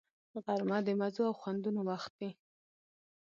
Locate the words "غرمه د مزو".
0.43-1.21